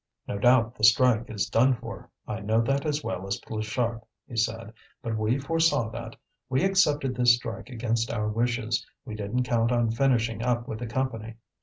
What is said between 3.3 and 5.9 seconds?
Pluchart," he said. "But we foresaw